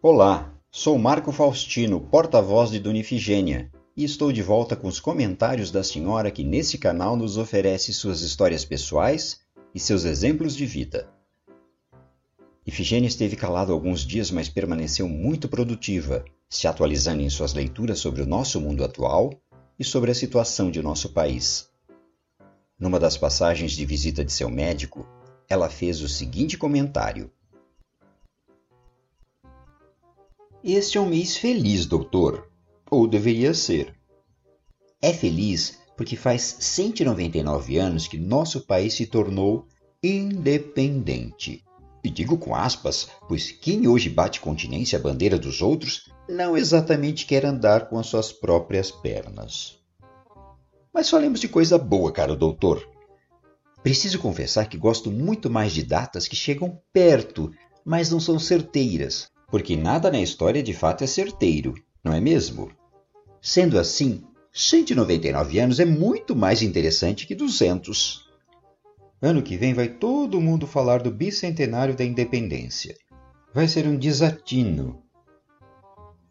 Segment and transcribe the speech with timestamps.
[0.00, 5.72] Olá, sou Marco Faustino, porta-voz de Dona Ifigênia, e estou de volta com os comentários
[5.72, 9.40] da senhora que nesse canal nos oferece suas histórias pessoais
[9.74, 11.08] e seus exemplos de vida.
[12.64, 18.22] Ifigênia esteve calada alguns dias, mas permaneceu muito produtiva, se atualizando em suas leituras sobre
[18.22, 19.32] o nosso mundo atual
[19.76, 21.68] e sobre a situação de nosso país.
[22.78, 25.04] Numa das passagens de visita de seu médico,
[25.48, 27.32] ela fez o seguinte comentário:
[30.62, 32.50] Este é um mês feliz, doutor.
[32.90, 33.94] Ou deveria ser.
[35.00, 39.66] É feliz porque faz 199 anos que nosso país se tornou
[40.02, 41.64] independente.
[42.02, 47.24] E digo com aspas, pois quem hoje bate continência à bandeira dos outros não exatamente
[47.24, 49.78] quer andar com as suas próprias pernas.
[50.92, 52.84] Mas falemos de coisa boa, caro doutor.
[53.82, 57.52] Preciso confessar que gosto muito mais de datas que chegam perto,
[57.84, 62.70] mas não são certeiras, porque nada na história de fato é certeiro, não é mesmo?
[63.40, 68.28] Sendo assim, 199 anos é muito mais interessante que 200.
[69.20, 72.94] Ano que vem vai todo mundo falar do bicentenário da independência.
[73.52, 75.02] Vai ser um desatino.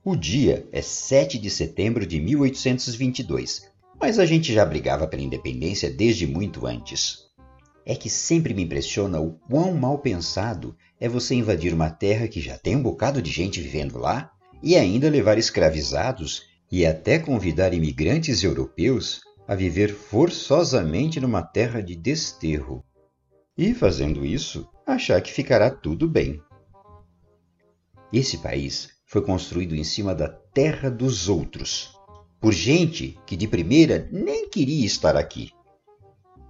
[0.06, 5.90] O dia é 7 de setembro de 1822, mas a gente já brigava pela independência
[5.90, 7.27] desde muito antes
[7.90, 12.42] é que sempre me impressiona o quão mal pensado é você invadir uma terra que
[12.42, 14.30] já tem um bocado de gente vivendo lá
[14.62, 21.96] e ainda levar escravizados e até convidar imigrantes europeus a viver forçosamente numa terra de
[21.96, 22.84] desterro.
[23.58, 26.42] E fazendo isso, achar que ficará tudo bem.
[28.12, 31.94] Esse país foi construído em cima da terra dos outros,
[32.42, 35.52] por gente que de primeira nem queria estar aqui.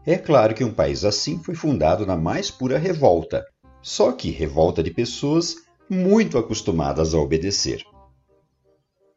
[0.07, 3.45] É claro que um país assim foi fundado na mais pura revolta,
[3.81, 5.57] só que revolta de pessoas
[5.89, 7.83] muito acostumadas a obedecer.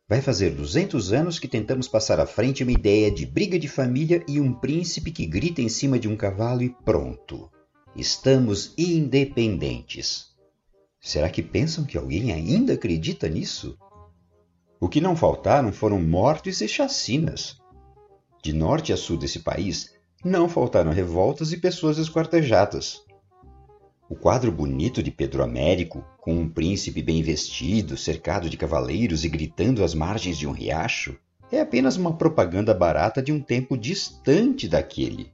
[0.08, 4.24] Vai fazer 200 anos que tentamos passar à frente uma ideia de briga de família
[4.26, 7.48] e um príncipe que grita em cima de um cavalo e pronto.
[7.94, 10.30] Estamos independentes.
[11.00, 13.78] Será que pensam que alguém ainda acredita nisso?
[14.80, 17.58] O que não faltaram foram mortes e chacinas.
[18.42, 23.02] De norte a sul desse país, não faltaram revoltas e pessoas esquartejadas.
[24.08, 29.28] O quadro bonito de Pedro Américo, com um príncipe bem vestido, cercado de cavaleiros e
[29.28, 31.16] gritando às margens de um riacho,
[31.50, 35.32] é apenas uma propaganda barata de um tempo distante daquele.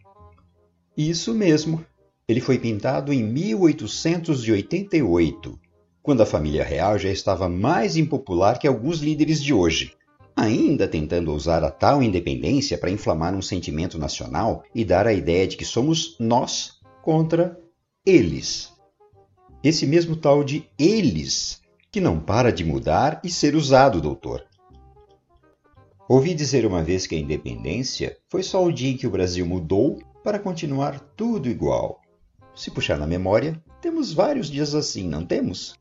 [0.97, 1.85] Isso mesmo,
[2.29, 5.59] ele foi pintado em 1888,
[6.03, 9.96] quando a família real já estava mais impopular que alguns líderes de hoje
[10.37, 15.47] ainda tentando usar a tal independência para inflamar um sentimento nacional e dar a ideia
[15.47, 17.59] de que somos nós contra
[18.05, 18.71] eles.
[19.65, 24.45] Esse mesmo tal de eles que não para de mudar e ser usado, doutor.
[26.07, 29.47] Ouvi dizer uma vez que a independência foi só o dia em que o Brasil
[29.47, 32.01] mudou para continuar tudo igual.
[32.55, 35.75] Se puxar na memória, temos vários dias assim, não temos?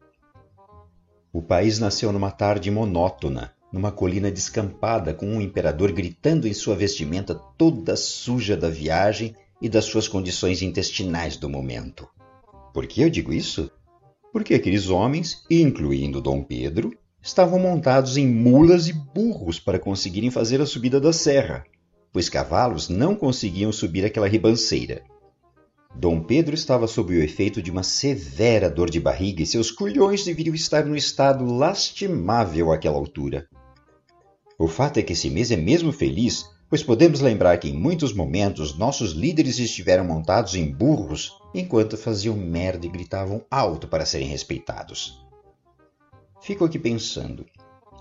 [1.34, 6.78] O país nasceu numa tarde monótona, numa colina descampada, com um imperador gritando em sua
[6.78, 12.08] vestimenta toda suja da viagem e das suas condições intestinais do momento.
[12.74, 13.70] Por que eu digo isso?
[14.32, 20.62] Porque aqueles homens, incluindo Dom Pedro, estavam montados em mulas e burros para conseguirem fazer
[20.62, 21.66] a subida da serra,
[22.14, 25.04] pois cavalos não conseguiam subir aquela ribanceira.
[25.94, 30.24] Dom Pedro estava sob o efeito de uma severa dor de barriga e seus culhões
[30.24, 33.50] deveriam estar num estado lastimável àquela altura.
[34.58, 38.14] O fato é que esse mês é mesmo feliz, pois podemos lembrar que em muitos
[38.14, 44.28] momentos nossos líderes estiveram montados em burros enquanto faziam merda e gritavam alto para serem
[44.28, 45.24] respeitados.
[46.42, 47.46] Fico aqui pensando,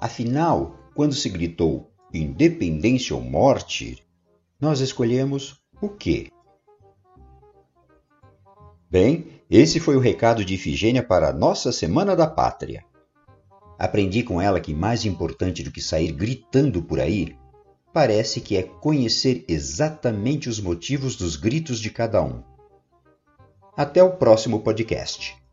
[0.01, 3.99] afinal, quando se gritou independência ou morte,
[4.61, 6.29] nós escolhemos o quê?
[8.89, 12.85] Bem, esse foi o recado de Ifigênia para a nossa Semana da Pátria.
[13.79, 17.37] Aprendi com ela que mais importante do que sair gritando por aí,
[17.93, 22.43] parece que é conhecer exatamente os motivos dos gritos de cada um.
[23.77, 25.44] Até o próximo podcast.